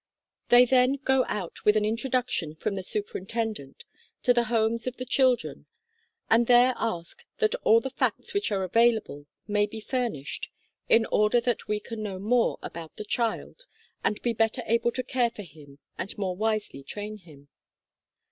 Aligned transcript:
They 0.49 0.65
then 0.65 0.93
go 0.93 1.25
out 1.27 1.63
with 1.63 1.77
an 1.77 1.85
introduction 1.85 2.55
from 2.55 2.73
the 2.73 2.81
Superintendent 2.81 3.83
to 4.23 4.33
the 4.33 4.45
homes 4.45 4.87
of 4.87 4.97
the 4.97 5.05
children 5.05 5.67
and 6.27 6.47
there 6.47 6.73
ask 6.77 7.23
that 7.37 7.53
all 7.61 7.79
the 7.79 7.91
facts 7.91 8.33
which 8.33 8.51
are 8.51 8.63
available 8.63 9.27
may 9.47 9.67
be 9.67 9.79
furnished, 9.79 10.49
in 10.89 11.05
order 11.11 11.39
that 11.41 11.67
we 11.67 11.79
can 11.79 12.01
know 12.01 12.17
more 12.17 12.57
about 12.63 12.95
the 12.95 13.05
child 13.05 13.67
and 14.03 14.19
be 14.23 14.33
better 14.33 14.63
able 14.65 14.89
to 14.91 15.03
care 15.03 15.29
for 15.29 15.43
him 15.43 15.77
and 15.99 16.17
more 16.17 16.35
wisely 16.35 16.81
train 16.81 17.19
him. 17.19 17.49